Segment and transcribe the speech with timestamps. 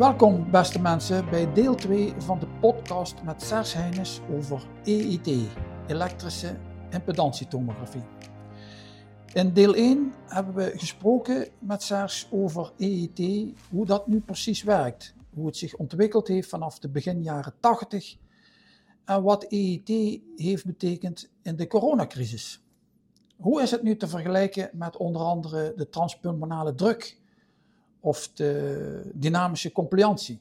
[0.00, 5.28] Welkom, beste mensen, bij deel 2 van de podcast met Serge Heines over EIT,
[5.86, 6.56] elektrische
[6.90, 8.02] impedantietomografie.
[9.32, 15.14] In deel 1 hebben we gesproken met Serge over EIT, hoe dat nu precies werkt,
[15.34, 18.16] hoe het zich ontwikkeld heeft vanaf de begin jaren 80
[19.04, 22.64] en wat EIT heeft betekend in de coronacrisis.
[23.36, 27.19] Hoe is het nu te vergelijken met onder andere de transpulmonale druk
[28.00, 30.40] of de dynamische compliantie?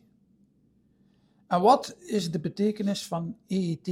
[1.48, 3.88] En wat is de betekenis van EIT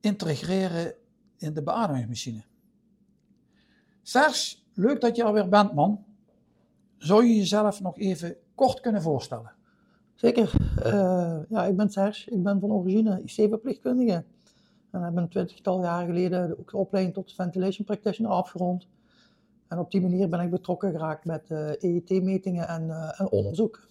[0.00, 0.94] integreren
[1.36, 2.44] in de beademingsmachine?
[4.02, 6.04] Serge, leuk dat je er weer bent, man.
[6.98, 9.52] Zou je jezelf nog even kort kunnen voorstellen?
[10.14, 10.52] Zeker.
[10.86, 12.30] Uh, ja, ik ben Serge.
[12.30, 14.24] Ik ben van origine IC-verpleegkundige.
[14.90, 18.86] En heb een twintigtal jaar geleden ook de opleiding tot ventilation practitioner afgerond.
[19.72, 23.30] En op die manier ben ik betrokken geraakt met uh, eh, EET-metingen en, uh, en,
[23.30, 23.88] onderzoek.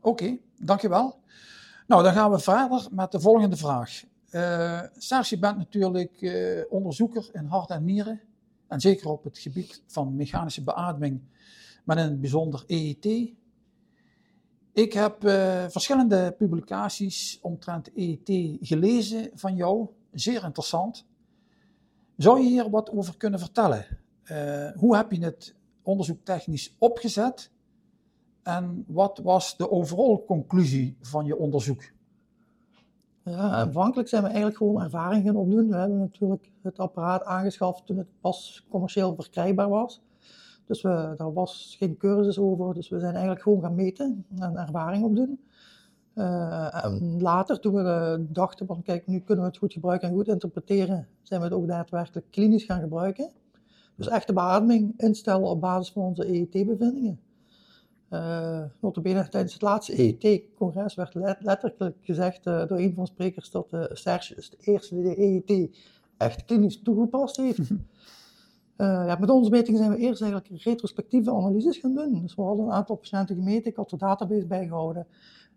[0.00, 1.20] Oké, dankjewel.
[1.86, 4.02] Nou, dan gaan we verder met de volgende vraag.
[4.30, 6.12] Uh, Serge, je bent natuurlijk
[6.70, 8.20] onderzoeker in hart en nieren.
[8.66, 11.20] En zeker op het gebied van mechanische beademing,
[11.84, 13.32] maar in het bijzonder EET.
[14.72, 15.16] Ik heb
[15.70, 21.06] verschillende publicaties omtrent EET gelezen van jou zeer interessant.
[22.16, 23.86] Zou je hier wat over kunnen vertellen?
[24.32, 27.50] Uh, hoe heb je het onderzoek technisch opgezet?
[28.42, 31.82] En wat was de overal conclusie van je onderzoek?
[33.22, 35.68] Ja, aanvankelijk zijn we eigenlijk gewoon ervaring gaan opdoen.
[35.68, 40.02] We hebben natuurlijk het apparaat aangeschaft toen het pas commercieel verkrijgbaar was.
[40.66, 44.56] Dus we, daar was geen cursus over, dus we zijn eigenlijk gewoon gaan meten en
[44.56, 45.40] ervaring opdoen.
[46.14, 50.14] En later, toen we uh, dachten van kijk, nu kunnen we het goed gebruiken en
[50.14, 53.30] goed interpreteren, zijn we het ook daadwerkelijk klinisch gaan gebruiken.
[53.98, 57.20] Dus echte beademing instellen op basis van onze EET-bevindingen.
[58.10, 63.72] Uh, notabene tijdens het laatste EET-congres werd letterlijk gezegd door een van de sprekers dat
[63.72, 65.76] uh, Serge is de eerste die de EET
[66.16, 67.70] echt klinisch toegepast heeft.
[67.70, 67.76] Uh,
[69.08, 72.20] ja, met onze metingen zijn we eerst eigenlijk retrospectieve analyses gaan doen.
[72.20, 75.06] Dus we hadden een aantal patiënten gemeten, ik had de database bijgehouden.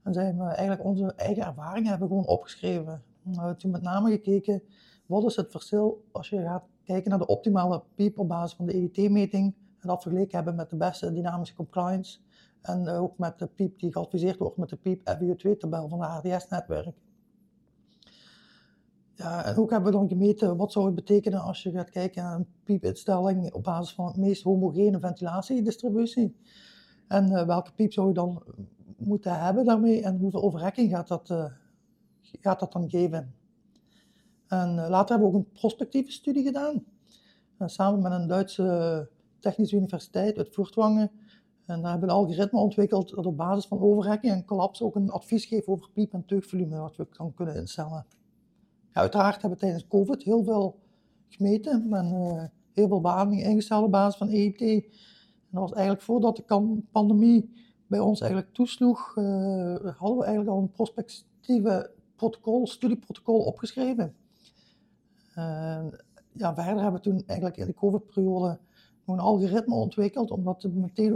[0.04, 3.04] En zijn we eigenlijk onze eigen ervaringen hebben gewoon opgeschreven.
[3.24, 4.62] We hebben toen met name gekeken,
[5.06, 8.66] wat is het verschil als je gaat kijken naar de optimale piep op basis van
[8.66, 12.19] de EET-meting en dat vergeleken hebben met de beste dynamische compliance
[12.62, 16.06] en uh, ook met de piep die geadviseerd wordt met de piep FIO2-tabel van de
[16.06, 16.96] HDS-netwerk.
[19.13, 22.24] Ja, en ook hebben we dan gemeten wat zou het betekenen als je gaat kijken
[22.24, 26.35] naar een piepinstelling op basis van het meest homogene ventilatiedistributie.
[27.08, 28.44] En uh, welke piep zou je dan
[28.97, 31.46] moeten hebben daarmee en hoeveel overrekking gaat dat, uh,
[32.22, 33.34] gaat dat dan geven.
[34.52, 36.84] En uh, later hebben we ook een prospectieve studie gedaan,
[37.60, 41.12] uh, samen met een Duitse technische universiteit uit Voertwangen.
[41.66, 44.96] En daar hebben we een algoritme ontwikkeld dat op basis van overrekking en collapse ook
[44.96, 48.06] een advies geeft over piep- en teugvolume, wat we dan kunnen instellen.
[48.94, 50.80] Ja, uiteraard hebben we tijdens COVID heel veel
[51.28, 54.62] gemeten en heel veel beademing ingesteld op basis van EET.
[54.62, 54.84] En
[55.50, 57.52] dat was eigenlijk voordat de pandemie
[57.88, 59.26] bij ons eigenlijk toesloeg, uh,
[59.98, 64.16] hadden we eigenlijk al een prospectieve protocol, studieprotocol opgeschreven.
[65.41, 66.00] Uh,
[66.31, 68.59] ja, verder hebben we toen eigenlijk in de COVID-periode
[69.06, 70.69] een algoritme ontwikkeld, omdat de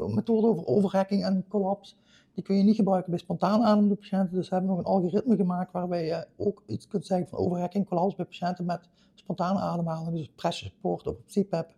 [0.08, 1.96] methode over overrekking en collapse,
[2.34, 4.36] die kun je niet gebruiken bij spontaan ademende patiënten.
[4.36, 7.88] Dus we hebben nog een algoritme gemaakt waarbij je ook iets kunt zeggen van overrekking
[7.88, 11.74] collapse bij patiënten met spontane ademhaling, dus pressure support of CPAP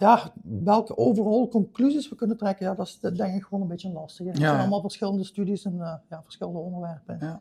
[0.00, 3.92] ja, welke overal conclusies we kunnen trekken, ja, dat is denk ik gewoon een beetje
[3.92, 4.26] lastig.
[4.26, 7.16] Het zijn allemaal verschillende studies en uh, ja, verschillende onderwerpen.
[7.20, 7.40] Ja.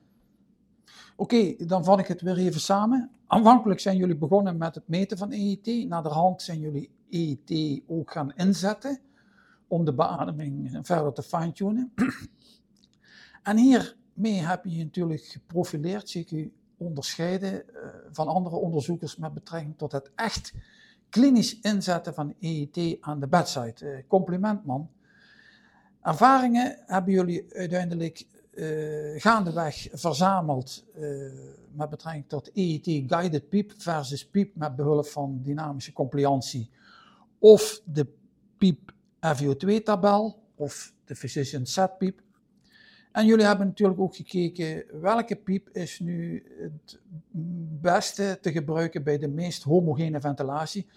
[1.15, 3.11] Oké, dan vat ik het weer even samen.
[3.27, 5.87] Aanvankelijk zijn jullie begonnen met het meten van EET.
[5.87, 8.99] Na de hand zijn jullie EET ook gaan inzetten
[9.67, 11.93] om de beademing verder te fine-tunen.
[13.43, 17.79] en hiermee heb je je natuurlijk geprofileerd, u onderscheiden uh,
[18.11, 20.53] van andere onderzoekers met betrekking tot het echt
[21.09, 23.75] klinisch inzetten van EET aan de bedside.
[23.81, 24.89] Uh, compliment man.
[26.01, 28.25] Ervaringen hebben jullie uiteindelijk
[28.59, 31.31] uh, gaandeweg verzameld uh,
[31.71, 36.69] met betrekking tot EET guided PEEP versus PEEP met behulp van dynamische compliantie
[37.39, 38.07] of de
[38.57, 38.93] PEEP
[39.37, 42.21] FiO2 tabel of de physician set PEEP.
[43.11, 46.99] En jullie hebben natuurlijk ook gekeken welke piep is nu het
[47.81, 50.87] beste te gebruiken bij de meest homogene ventilatie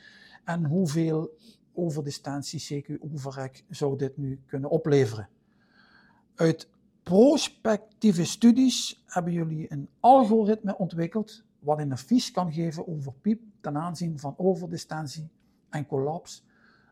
[0.44, 1.36] en hoeveel
[1.74, 5.28] overdistantie, CQ-overrek zou dit nu kunnen opleveren.
[6.34, 6.68] Uit
[7.02, 13.76] prospectieve studies hebben jullie een algoritme ontwikkeld wat een advies kan geven over piep ten
[13.76, 15.28] aanzien van overdistantie
[15.70, 16.42] en collapse,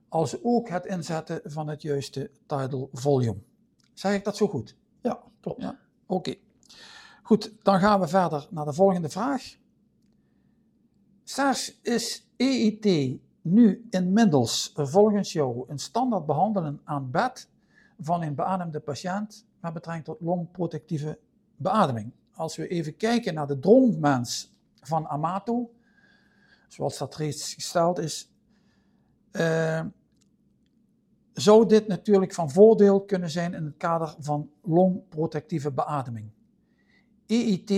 [0.09, 3.41] als ook het inzetten van het juiste tidal volume.
[3.95, 4.77] Zeg ik dat zo goed?
[5.01, 5.63] Ja, klopt.
[5.63, 5.79] Ja.
[6.07, 6.35] Oké.
[7.23, 9.57] Goed, dan gaan we verder naar de volgende vraag.
[11.25, 17.49] SARS is EIT nu inmiddels volgens jou een standaard behandelen aan bed
[18.01, 21.19] van een beademde patiënt met betrekking tot longprotectieve
[21.57, 22.13] beademing.
[22.35, 25.71] Als we even kijken naar de droommens van Amato,
[26.69, 28.33] zoals dat reeds gesteld is,
[29.33, 29.85] uh,
[31.33, 36.31] zou dit natuurlijk van voordeel kunnen zijn in het kader van longprotectieve beademing.
[37.27, 37.71] EIT,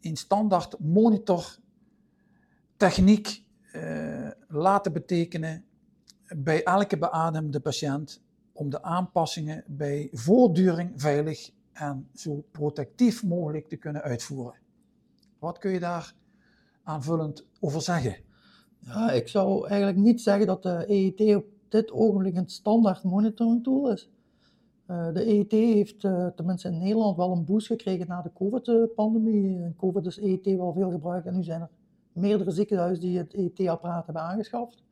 [0.00, 5.64] een standaard monitortechniek, uh, laten betekenen
[6.36, 8.23] bij elke beademde patiënt
[8.54, 14.58] om de aanpassingen bij voortduring veilig en zo protectief mogelijk te kunnen uitvoeren.
[15.38, 16.14] Wat kun je daar
[16.82, 18.16] aanvullend over zeggen?
[18.78, 23.62] Ja, ik zou eigenlijk niet zeggen dat de EIT op dit ogenblik een standaard monitoring
[23.62, 24.10] tool is.
[24.90, 29.74] Uh, de EIT heeft uh, tenminste in Nederland wel een boost gekregen na de COVID-pandemie.
[29.76, 31.70] COVID is EIT wel veel gebruikt en nu zijn er
[32.12, 34.82] meerdere ziekenhuizen die het EIT-apparaat hebben aangeschaft.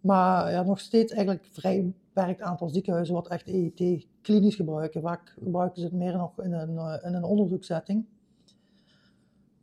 [0.00, 5.02] Maar ja, nog steeds eigenlijk vrij beperkt aantal ziekenhuizen wat echt EIT klinisch gebruiken.
[5.02, 8.04] Vaak gebruiken ze het meer nog in een, uh, in een onderzoeksetting.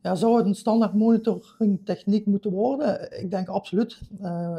[0.01, 3.19] Ja, zou het een standaard monitoring techniek moeten worden?
[3.22, 4.01] Ik denk absoluut.
[4.22, 4.57] Uh,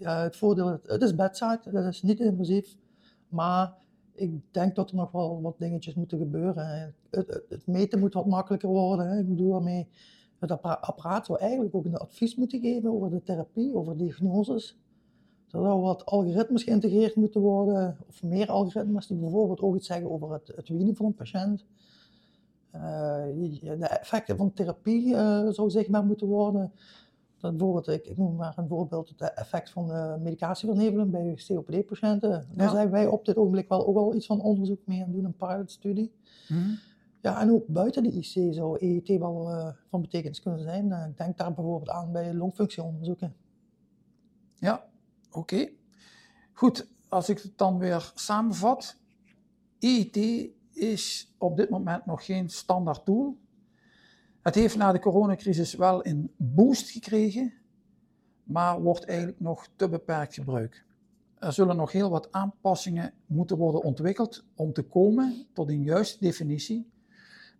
[0.00, 2.76] ja, het voordeel, het is bedside, dat is niet invasief.
[3.28, 3.74] Maar
[4.14, 6.94] ik denk dat er nog wel wat dingetjes moeten gebeuren.
[7.10, 9.18] Het, het, meten moet wat makkelijker worden.
[9.18, 9.88] Ik bedoel daarmee,
[10.38, 14.76] het apparaat eigenlijk ook een advies moeten geven over de therapie, over diagnoses.
[15.50, 20.10] Er zou wat algoritmes geïntegreerd moeten worden, of meer algoritmes die bijvoorbeeld ook iets zeggen
[20.10, 21.64] over het, het van een patiënt.
[22.74, 26.72] Uh, de effecten van therapie uh, zou zichtbaar moeten worden.
[27.38, 32.30] Dat bijvoorbeeld, ik, ik, noem maar een voorbeeld, het effect van uh, medicatieverneveling bij COPD-patiënten.
[32.30, 32.44] Ja.
[32.54, 35.24] Daar zijn wij op dit ogenblik wel ook wel iets van onderzoek mee aan doen,
[35.24, 36.12] een pilotstudie.
[36.48, 36.78] Mm.
[37.20, 39.50] Ja, en ook buiten de IC zou EET wel
[39.90, 40.92] van betekenis kunnen zijn.
[41.08, 43.34] ik denk daar bijvoorbeeld aan bij longfunctieonderzoeken.
[44.54, 44.84] Ja,
[45.36, 45.68] oké.
[46.52, 48.96] Goed, als ik het dan weer samenvat.
[49.78, 53.38] EET is op dit moment nog geen standaard tool.
[54.42, 57.52] Het heeft na de coronacrisis wel een boost gekregen,
[58.42, 60.84] maar wordt eigenlijk nog te beperkt gebruikt.
[61.38, 66.18] Er zullen nog heel wat aanpassingen moeten worden ontwikkeld om te komen tot een juiste
[66.20, 66.90] definitie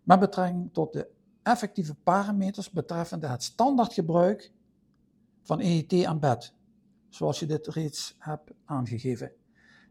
[0.03, 1.07] met betrekking tot de
[1.43, 4.51] effectieve parameters betreffende het standaardgebruik
[5.41, 6.53] van EET aan bed,
[7.09, 9.31] zoals je dit reeds hebt aangegeven.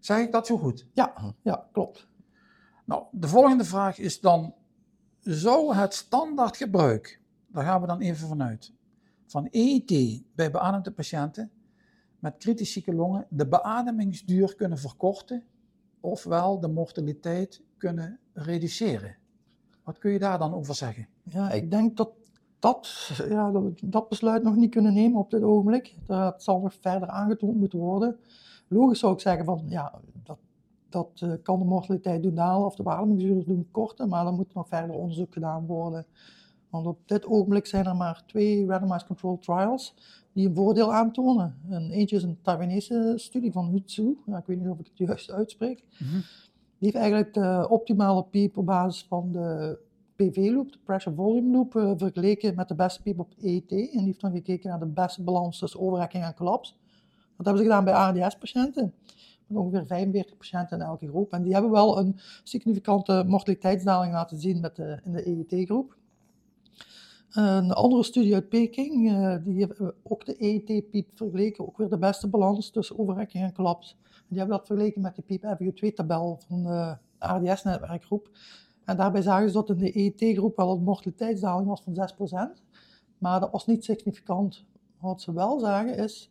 [0.00, 0.86] Zeg ik dat zo goed?
[0.92, 2.08] Ja, ja klopt.
[2.84, 4.54] Nou, de volgende vraag is dan,
[5.20, 8.72] zou het standaardgebruik, daar gaan we dan even vanuit,
[9.26, 11.50] van EET bij beademde patiënten
[12.18, 15.44] met kritisch zieke longen de beademingsduur kunnen verkorten,
[16.00, 19.16] ofwel de mortaliteit kunnen reduceren?
[19.84, 21.08] Wat kun je daar dan over zeggen?
[21.22, 22.12] Ja, ik denk dat
[22.58, 25.94] dat, ja, dat, dat besluit nog niet kunnen nemen op dit ogenblik.
[26.06, 28.16] Dat zal nog verder aangetoond moeten worden.
[28.68, 30.38] Logisch zou ik zeggen van, ja, dat
[30.88, 34.54] dat uh, kan de mortaliteit doen dalen of de beademingsduur doen korten, maar dan moet
[34.54, 36.06] nog verder onderzoek gedaan worden.
[36.70, 39.94] Want op dit ogenblik zijn er maar twee randomized controlled trials
[40.32, 41.58] die een voordeel aantonen.
[41.68, 45.08] En eentje is een Taiwanese studie van Hutsu, ja, ik weet niet of ik het
[45.08, 45.84] juist uitspreek.
[45.98, 46.20] Mm -hmm.
[46.78, 49.78] Die heeft eigenlijk de optimale piep op basis van de
[50.16, 53.70] PV-loop, de pressure volume loop, uh, vergeleken met de beste piep op ET.
[53.70, 56.78] En die heeft dan gekeken naar de beste balans tussen overrekking en kollaps.
[57.36, 58.94] Dat hebben ze gedaan bij ARDS-patiënten
[59.48, 61.32] ongeveer 45 patiënten in elke groep.
[61.32, 65.96] En die hebben wel een significante mortaliteitsdaling laten zien met de, in de EET-groep.
[67.30, 71.98] Een andere studie uit Peking, uh, die heeft ook de EET-piep vergeleken, ook weer de
[71.98, 73.96] beste balans tussen overrekking en kollaps.
[74.28, 78.30] Die hebben dat vergeleken met de piep FU2-tabel van de ARDS-netwerkgroep.
[78.86, 81.94] En daarbij zagen ze dat in de EET-groep wel een mortaliteitsdaling was van
[82.58, 82.62] 6%,
[83.18, 84.64] maar dat was niet significant.
[85.00, 86.30] Wat ze wel zagen is,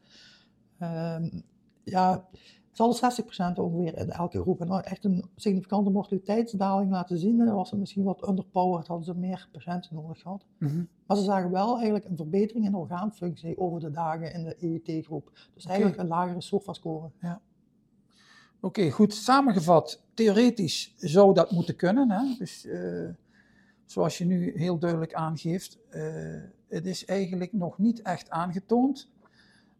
[0.79, 1.23] uh,
[1.83, 2.27] ja,
[2.71, 4.61] zal 60% ongeveer in elke groep.
[4.61, 7.37] En echt een significante mortaliteitsdaling laten zien.
[7.37, 10.45] Dan was het misschien wat underpowered, hadden ze meer patiënten nodig gehad.
[10.59, 10.87] Mm -hmm.
[11.05, 15.31] Maar ze zagen wel eigenlijk een verbetering in orgaanfunctie over de dagen in de EET-groep.
[15.53, 15.75] Dus okay.
[15.75, 17.11] eigenlijk een lagere SOFA-score.
[17.21, 17.41] Ja.
[18.59, 20.03] Oké, goed samengevat.
[20.13, 22.11] Theoretisch zou dat moeten kunnen.
[22.11, 22.35] Hè?
[22.37, 23.09] Dus uh,
[23.85, 29.11] zoals je nu heel duidelijk aangeeft, uh, het is eigenlijk nog niet echt aangetoond.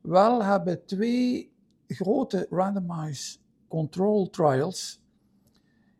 [0.01, 1.51] Wel hebben twee
[1.87, 5.03] grote randomized control trials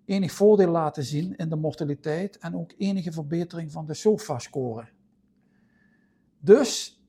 [0.06, 4.88] enig voordeel laten zien in de mortaliteit en ook enige verbetering van de SOFA-score.
[6.40, 7.02] Dus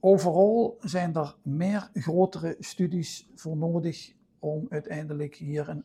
[0.00, 4.12] overal zijn er meer grotere studies voor nodig
[4.44, 5.84] om uiteindelijk hier een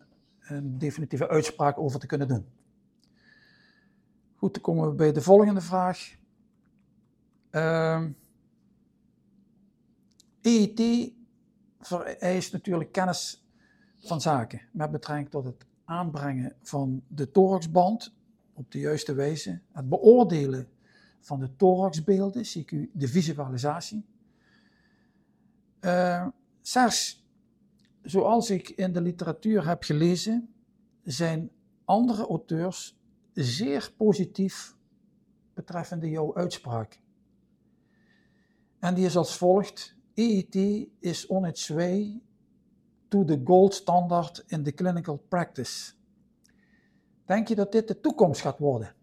[0.49, 2.45] een definitieve uitspraak over te kunnen doen.
[4.35, 6.17] Goed, dan komen we bij de volgende vraag.
[10.41, 11.11] EET e
[11.79, 13.47] vereist natuurlijk kennis
[13.97, 18.15] van zaken met betrekking tot het aanbrengen van de thoraxband
[18.53, 20.67] op de juiste wijze, het beoordelen
[21.19, 24.05] van de thoraxbeelden, CQ, de visualisatie.
[25.81, 26.27] Uh,
[28.01, 30.53] zoals ik in de literatuur heb gelezen,
[31.03, 31.51] zijn
[31.85, 32.99] andere auteurs
[33.33, 34.75] zeer positief
[35.53, 37.01] betreffende jouw uitspraak.
[38.79, 42.21] En die is als volgt: EET is on its way
[43.07, 45.91] to the gold standard in the clinical practice.
[47.25, 48.93] Denk je dat dit de toekomst gaat worden?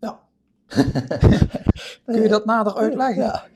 [0.00, 0.20] Ja.
[2.04, 3.24] Kun je dat nader uitleggen?
[3.24, 3.46] Ja.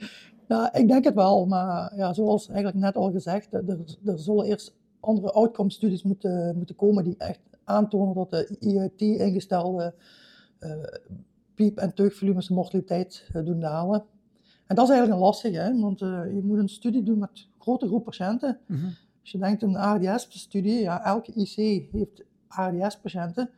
[0.53, 4.45] Ja, ik denk het wel, maar ja, zoals eigenlijk net al gezegd, er, er zullen
[4.45, 9.95] eerst andere outcome studies moeten, moeten komen die echt aantonen dat de IUT ingestelde
[10.61, 10.71] uh,
[11.55, 14.05] piep- en teugvolumes de mortaliteit uh, doen dalen.
[14.67, 15.81] En dat is eigenlijk een lastige, hè?
[15.81, 18.59] want uh, je moet een studie doen met grote groep patiënten.
[18.67, 18.95] Mm -hmm.
[19.21, 21.55] Als je denkt een ARDS-studie, ja, elke IC
[21.93, 23.51] heeft ARDS-patiënten,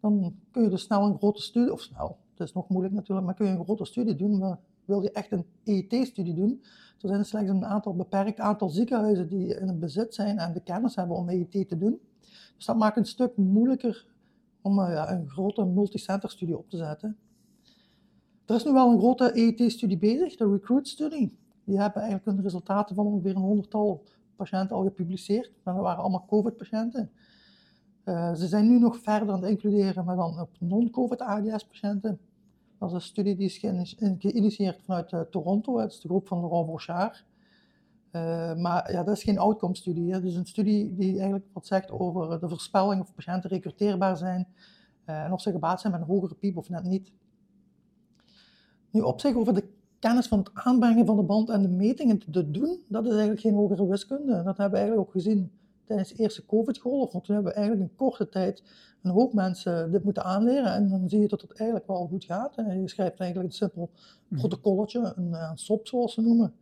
[0.00, 3.26] dan kun je dus snel een grote studie, of snel, het is nog moeilijk natuurlijk,
[3.26, 4.38] maar kun je een grote studie doen.
[4.38, 6.62] Maar wil je echt een EET-studie doen,
[7.00, 10.60] er zijn slechts een aantal beperkt aantal ziekenhuizen die in het bezit zijn en de
[10.60, 12.00] kennis hebben om EET te doen.
[12.56, 14.06] Dus dat maakt het een stuk moeilijker
[14.60, 17.16] om uh, ja, een grote multicenter-studie op te zetten.
[18.46, 21.36] Er is nu wel een grote EET-studie bezig, de Recruit-studie.
[21.64, 24.02] Die hebben eigenlijk de resultaten van ongeveer een honderdtal
[24.36, 25.52] patiënten al gepubliceerd.
[25.62, 27.10] Dat waren allemaal COVID-patiënten.
[28.04, 32.18] Uh, ze zijn nu nog verder aan het includeren, maar dan op non-COVID ARDS-patiënten.
[32.82, 33.58] Dat is een studie die is
[34.18, 37.24] geïnitieerd vanuit uh, Toronto, dat is de groep van Laurent Brochard.
[38.12, 40.12] Uh, maar ja, dat is geen outcome-studie.
[40.12, 44.46] Dat is een studie die eigenlijk wat zegt over de voorspelling of patiënten recruteerbaar zijn
[45.04, 47.12] en of ze gebaat zijn met een hogere piep of net niet.
[48.90, 52.18] Nu op zich over de kennis van het aanbrengen van de band en de metingen
[52.18, 54.32] te doen, dat is eigenlijk geen hogere wiskunde.
[54.32, 55.50] Dat hebben we eigenlijk ook gezien
[55.94, 57.12] tijdens de eerste COVID-golf.
[57.12, 58.62] Want toen hebben we eigenlijk in korte tijd
[59.02, 60.72] een hoop mensen dit moeten aanleren.
[60.72, 62.56] En dan zie je dat het eigenlijk wel goed gaat.
[62.56, 63.90] En je schrijft eigenlijk een simpel
[64.28, 64.40] mhm.
[64.40, 66.54] protocolletje, een, een SOP zoals ze noemen.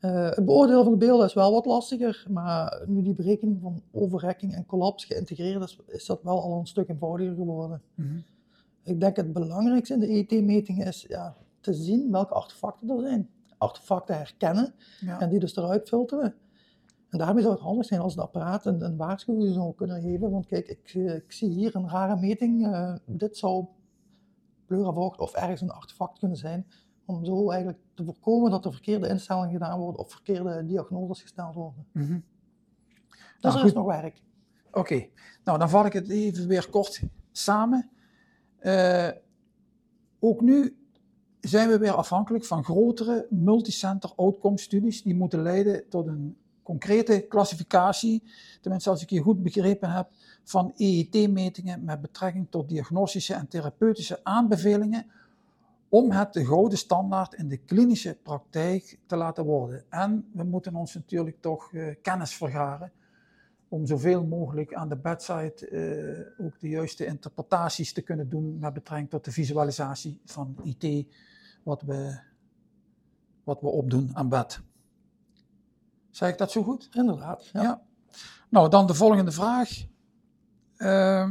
[0.00, 3.82] Uh, het beoordelen van de beelden is wel wat lastiger, maar nu die berekening van
[3.92, 7.82] overrekking en collapse geïntegreerd is, is dat wel al een stuk eenvoudiger geworden.
[7.94, 8.24] Mm -hmm.
[8.82, 13.30] Ik denk het belangrijkste in de ET-metingen is ja, te zien welke artefacten er zijn.
[13.58, 15.20] Artefacten herkennen ja.
[15.20, 16.34] en die dus eruit filteren.
[17.12, 20.30] En daarmee zou het handig zijn als het apparaat een, een waarschuwing zou kunnen geven.
[20.30, 22.66] Want kijk, ik, ik zie hier een rare meting.
[22.66, 23.66] Uh, dit zou
[24.66, 26.66] pleuravocht of ergens een artefact kunnen zijn.
[27.04, 31.54] Om zo eigenlijk te voorkomen dat er verkeerde instellingen gedaan worden of verkeerde diagnoses gesteld
[31.54, 31.86] worden.
[31.92, 32.24] Mm -hmm.
[33.08, 34.22] Dus nou, er is nog werk.
[34.68, 35.10] Oké, okay.
[35.44, 37.02] nou dan val ik het even weer kort
[37.32, 37.90] samen.
[38.60, 39.08] Uh,
[40.18, 40.76] ook nu
[41.40, 47.26] zijn we weer afhankelijk van grotere multicenter outcome studies die moeten leiden tot een concrete
[47.28, 48.22] klassificatie,
[48.60, 50.08] tenminste als ik je goed begrepen heb,
[50.44, 55.06] van EET-metingen met betrekking tot diagnostische en therapeutische aanbevelingen
[55.88, 59.84] om het de gouden standaard in de klinische praktijk te laten worden.
[59.88, 62.92] En we moeten ons natuurlijk toch uh, kennis vergaren
[63.68, 65.68] om zoveel mogelijk aan de bedside
[66.38, 71.06] uh, ook de juiste interpretaties te kunnen doen met betrekking tot de visualisatie van IT
[71.62, 72.18] wat we,
[73.44, 74.60] wat we opdoen aan bed.
[76.12, 76.88] Zeg ik dat zo goed?
[76.92, 77.50] Inderdaad.
[77.52, 77.82] Ja.
[78.48, 79.70] Nou, dan de volgende vraag.
[80.76, 81.30] Uh,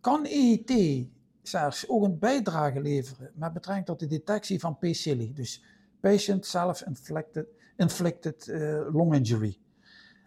[0.00, 1.06] kan EET
[1.42, 5.64] zelfs ook een bijdrage leveren met betrekking tot de detectie van PCLI, dus
[6.00, 9.58] Patient Self-Inflicted inflicted, uh, Lung Injury?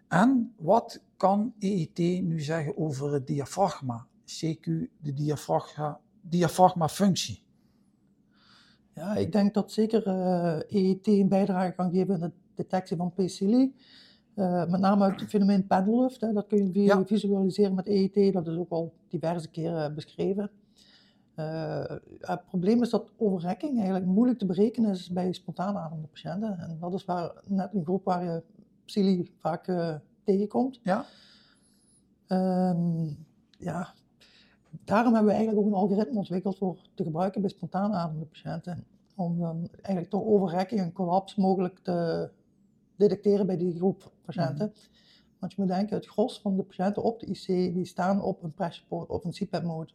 [0.07, 4.63] En wat kan EET nu zeggen over het diafragma, CQ,
[4.97, 7.43] de diafragma, diafragma-functie?
[8.93, 13.75] Ja, ik denk dat zeker uh, eh, EET een bijdrage kan geven detectie van PCLI.
[14.35, 17.05] Uh, met name het fenomeen pendellucht, hè, dat kun je ja.
[17.05, 20.51] visualiseren met EET, dat is ook al diverse keren beschreven.
[21.35, 21.83] Uh,
[22.19, 26.59] het probleem is dat overrekking eigenlijk moeilijk te berekenen is bij spontaan ademende patiënten.
[26.59, 28.43] En dat is waar, net een groep waar je
[28.85, 30.79] PCLI vaak uh, tegenkomt.
[30.83, 31.05] Ja.
[32.27, 33.25] Um,
[33.57, 33.93] ja,
[34.83, 38.85] daarom hebben we eigenlijk ook een algoritme ontwikkeld voor te gebruiken bij spontaan ademende patiënten.
[39.15, 42.29] Om dan eigenlijk toch overrekking en collaps mogelijk te
[42.99, 44.65] detecteren bij die groep patiënten.
[44.65, 44.97] Mm
[45.39, 48.43] Want je moet denken, het gros van de patiënten op de IC, die staan op
[48.43, 49.91] een pressure of een CPAP mode.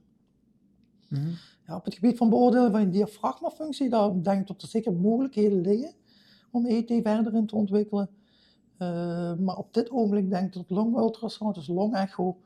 [1.09, 1.35] Mm
[1.67, 4.93] ja, op het gebied van beoordelen van je diafragmafunctie, daar denk ik dat er zeker
[4.93, 5.95] mogelijkheden liggen
[6.51, 8.11] om ET verder in te ontwikkelen.
[8.79, 12.41] Uh, maar op dit ogenblik denk ik dat long-ultrasound, dus long-echo,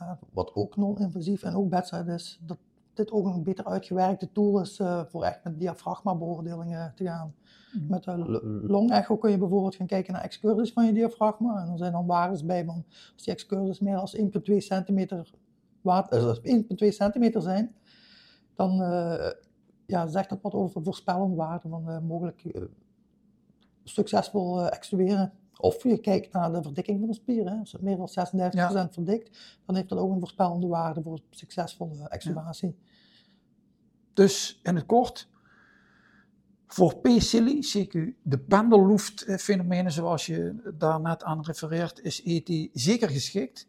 [0.00, 2.58] uh, wat ook non-invasief en ook bedside is, dat
[2.94, 7.34] dit ook een beter uitgewerkte tool is uh, voor echt met diafragma-beoordelingen te gaan.
[7.72, 7.86] Mm.
[7.88, 8.24] Met een
[8.66, 11.62] long-echo kun je bijvoorbeeld gaan kijken naar excursies van je diafragma.
[11.62, 12.84] En er zijn dan waardes bij van
[13.14, 14.08] als die excursies meer dan
[14.50, 15.30] 1,2 centimeter,
[15.80, 16.40] water,
[16.84, 17.74] 1,2 centimeter zijn,
[18.54, 18.76] dan
[19.86, 22.44] ja, zegt dat wat over voorspellende waarden van mogelijk
[23.84, 25.32] succesvol extueren.
[25.62, 27.50] Of je kijkt naar de verdikking van de spier.
[27.50, 27.58] Hè.
[27.58, 28.08] Als het meer dan
[28.88, 32.76] 36% verdikt, dan heeft dat ook een voorspellende waarde voor succesvolle extubatie.
[34.12, 35.28] Dus in het kort,
[36.66, 37.92] voor P-Silly, CQ,
[38.22, 43.68] de pendelloeft-fenomenen zoals je daar net aan refereert, is ET zeker geschikt.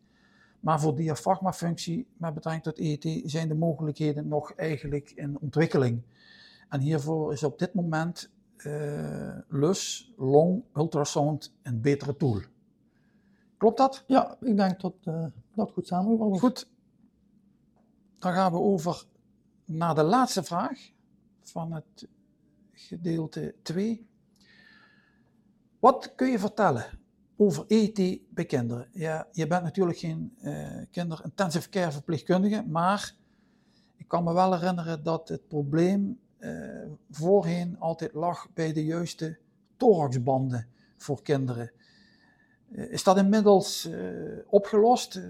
[0.60, 6.02] Maar voor diafragmafunctie met betrekking tot ET zijn de mogelijkheden nog eigenlijk in ontwikkeling.
[6.70, 12.42] En hiervoor is op dit moment uh, LUS, long ultrasound een betere tool.
[13.58, 14.04] Klopt dat?
[14.08, 16.40] Ja, ik denk dat uh, dat goed samenvalt.
[16.40, 16.70] Goed.
[18.20, 19.06] Dan gaan we over
[19.66, 20.92] naar de laatste vraag
[21.42, 22.08] van het
[22.72, 24.08] gedeelte 2.
[25.80, 26.86] Wat kun je vertellen
[27.36, 28.88] over ET bij kinderen?
[28.92, 33.16] Ja, je bent natuurlijk geen uh, kinder-intensive care verpleegkundige, maar
[33.96, 39.38] ik kan me wel herinneren dat het probleem uh, voorheen altijd lag bij de juiste
[39.78, 41.72] thoraxbanden voor kinderen.
[42.72, 45.22] Uh, is dat inmiddels uh, opgelost?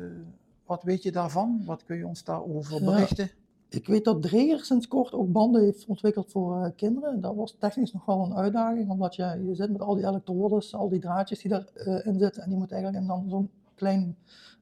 [0.65, 1.62] wat weet je daarvan?
[1.65, 3.29] Wat kun je ons daarover berichten?
[3.70, 7.22] ik weet dat Dreger sinds kort ook banden heeft ontwikkeld voor kinderen.
[7.22, 10.75] Dat was technisch nog wel een uitdaging, omdat je, je zit met al die elektrodes,
[10.75, 14.17] al die draadjes die erin zitten, en die moeten eigenlijk in dan zo'n klein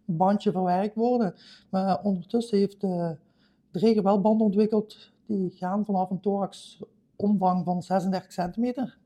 [0.05, 1.35] bandje verwerkt worden.
[1.69, 2.85] Maar ondertussen heeft
[3.71, 8.97] Dreger wel banden ontwikkeld die gaan vanaf een thoraxomvang van 36 centimeter.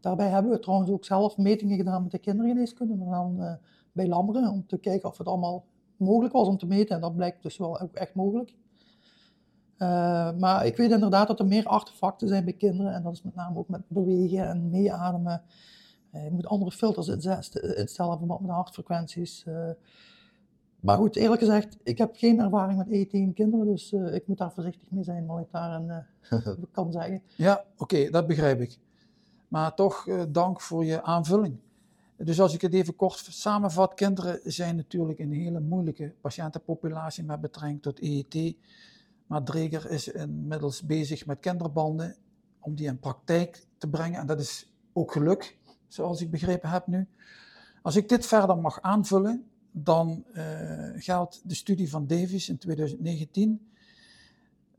[0.00, 3.52] Daarbij hebben we trouwens ook zelf metingen gedaan met de kindergeneeskunde, maar dan uh,
[3.92, 5.64] bij Lammeren, om te kijken of het allemaal
[5.96, 6.94] mogelijk was om te meten.
[6.94, 8.54] En dat blijkt dus wel ook echt mogelijk.
[9.78, 12.94] Uh, maar ik weet inderdaad dat er meer artefacten zijn bij kinderen.
[12.94, 15.42] En dat is met name ook met bewegen en meeademen.
[16.12, 19.44] Uh, je moet andere filters instellen, voor met hartfrequenties.
[20.82, 24.26] Maar goed, eerlijk gezegd, ik heb geen ervaring met eten in kinderen, dus uh, ik
[24.26, 27.22] moet daar voorzichtig mee zijn wat ik daar uh, kan zeggen.
[27.36, 28.78] Ja, oké, dat begrijp ik.
[29.48, 31.56] Maar toch uh, dank voor je aanvulling.
[32.16, 37.40] Dus als ik het even kort samenvat, kinderen zijn natuurlijk een hele moeilijke patiëntenpopulatie met
[37.40, 38.56] betrekking tot EET.
[39.26, 42.16] Maar Dreger is inmiddels bezig met kinderbanden
[42.60, 44.20] om die in praktijk te brengen.
[44.20, 47.06] En dat is ook geluk, zoals ik begrepen heb nu.
[47.82, 53.60] Als ik dit verder mag aanvullen, dan uh, geldt de studie van Davis in 2019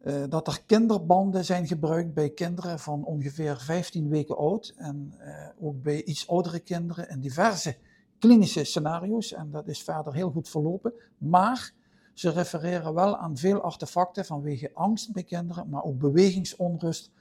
[0.04, 5.48] uh, dat er kinderbanden zijn gebruikt bij kinderen van ongeveer 15 weken oud en uh,
[5.60, 7.78] ook bij iets oudere kinderen in diverse
[8.20, 9.34] klinische scenario's.
[9.34, 10.94] En dat is verder heel goed verlopen.
[11.18, 11.74] Maar
[12.14, 17.12] ze refereren wel aan veel artefacten vanwege angst bij kinderen, maar ook bewegingsonrust,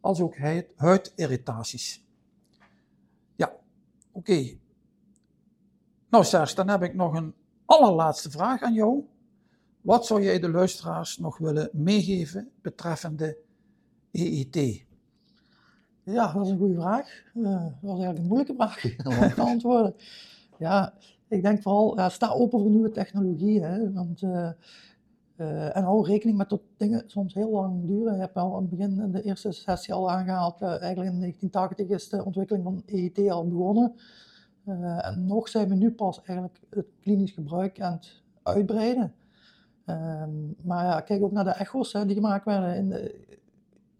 [0.00, 0.36] als ook
[0.76, 2.04] huidirritaties.
[3.36, 3.52] Ja,
[4.12, 4.56] oké.
[6.10, 9.04] Nou Serge, dan heb ik nog een allerlaatste vraag aan jou.
[9.80, 13.38] Wat zou jij de luisteraars nog willen meegeven betreffende
[14.12, 14.84] EET?
[16.02, 17.22] Ja, dat is een goede vraag.
[17.34, 18.84] Uh, dat was eigenlijk een moeilijke vraag
[19.20, 19.94] om te antwoorden.
[20.58, 20.94] Ja,
[21.28, 23.92] ik denk vooral, ja, sta open voor nieuwe technologieën.
[23.94, 24.50] Want, uh,
[25.36, 28.14] uh, en hou rekening met dat dingen soms heel lang duren.
[28.14, 31.88] Je hebt al aan het begin in de eerste sessie al aangehaald, eigenlijk in 1980
[31.88, 33.94] is de ontwikkeling van EET al begonnen.
[34.66, 39.14] Uh, en nog zijn we nu pas eigenlijk het klinisch gebruik aan het uitbreiden.
[39.86, 42.76] Um, maar ja, kijk ook naar de echo's hè, die gemaakt werden.
[42.76, 43.26] In de,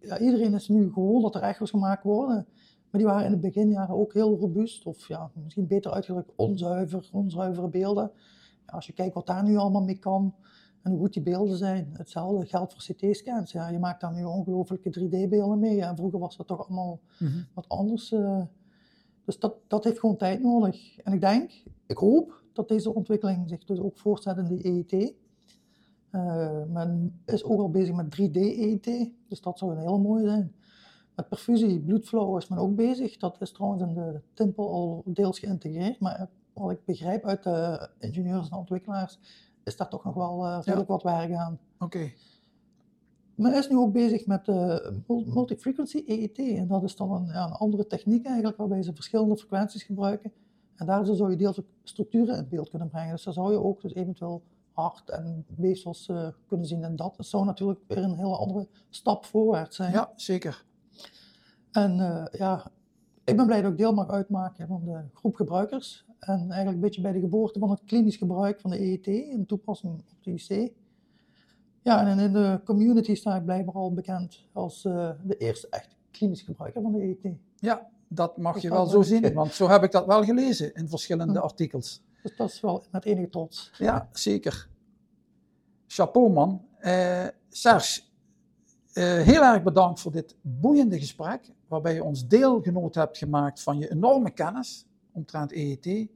[0.00, 2.46] ja, iedereen is nu gewoon dat er echo's gemaakt worden.
[2.90, 4.86] Maar die waren in de beginjaren ook heel robuust.
[4.86, 8.10] Of ja, misschien beter uitgedrukt, onzuiver, onzuivere beelden.
[8.66, 10.34] Ja, als je kijkt wat daar nu allemaal mee kan
[10.82, 11.90] en hoe goed die beelden zijn.
[11.92, 13.52] Hetzelfde geldt voor CT-scans.
[13.52, 15.82] Ja, je maakt daar nu ongelooflijke 3D-beelden mee.
[15.82, 17.46] En vroeger was dat toch allemaal mm -hmm.
[17.54, 18.12] wat anders.
[18.12, 18.42] Uh,
[19.26, 20.98] dus dat, dat heeft gewoon tijd nodig.
[20.98, 25.14] En ik denk, ik hoop dat deze ontwikkeling zich dus ook voortzet in de EET.
[26.10, 30.54] Uh, men is ook al bezig met 3D-EET, dus dat zou een hele mooie zijn.
[31.14, 33.16] Met perfusie, bloedflow is men ook bezig.
[33.16, 36.00] Dat is trouwens in de Timpel al deels geïntegreerd.
[36.00, 39.18] Maar wat ik begrijp uit de ingenieurs en ontwikkelaars,
[39.64, 40.94] is daar toch nog wel uh, redelijk ja.
[40.94, 41.58] wat werk aan.
[41.74, 41.84] Oké.
[41.84, 42.14] Okay.
[43.36, 46.38] Men is nu ook bezig met uh, multi-frequency EET.
[46.38, 50.32] En dat is dan een, ja, een, andere techniek eigenlijk, waarbij ze verschillende frequenties gebruiken.
[50.76, 53.10] En daar zou je deels ook structuren in beeld kunnen brengen.
[53.10, 56.84] Dus daar zou je ook dus eventueel hart en weefsels uh, kunnen zien.
[56.84, 59.92] En dat zou natuurlijk weer een hele andere stap voorwaarts zijn.
[59.92, 60.64] Ja, zeker.
[61.72, 62.70] En uh, ja,
[63.24, 66.04] Ik ben blij dat ik deel mag uitmaken van de groep gebruikers.
[66.18, 69.46] En eigenlijk een beetje bij de geboorte van het klinisch gebruik van de EET in
[69.46, 70.72] toepassing op de IC.
[71.86, 75.96] Ja, en in de community sta ik blijkbaar al bekend als uh, de eerste echt
[76.10, 77.34] klinisch gebruiker van de EET.
[77.56, 80.88] Ja, dat mag je wel zo zien, want zo heb ik dat wel gelezen in
[80.88, 82.02] verschillende artikels.
[82.22, 83.72] Dus dat is wel met enige trots.
[83.78, 84.68] Ja, zeker.
[85.86, 86.64] Chapeau man.
[86.80, 88.00] Uh, Serge,
[88.94, 93.78] uh, heel erg bedankt voor dit boeiende gesprek, waarbij je ons deelgenoot hebt gemaakt van
[93.78, 96.08] je enorme kennis omtrent EET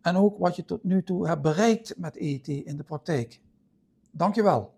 [0.00, 3.40] en ook wat je tot nu toe hebt bereikt met EET in de praktijk.
[4.10, 4.72] Dankjewel.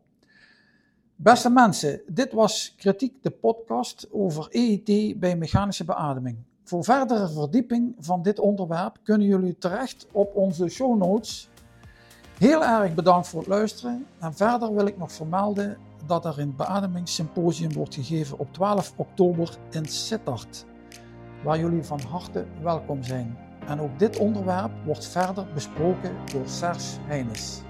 [1.19, 6.37] Beste mensen, dit was Kritiek de podcast over EET bij mechanische beademing.
[6.65, 11.49] Voor verdere verdieping van dit onderwerp kunnen jullie terecht op onze show notes.
[12.39, 16.57] Heel erg bedankt voor het luisteren en verder wil ik nog vermelden dat er een
[16.57, 20.65] beademingssymposium wordt gegeven op 12 oktober in Sittard,
[21.45, 23.39] waar jullie van harte welkom zijn.
[23.67, 27.65] En ook dit onderwerp wordt verder besproken door Serge Heines.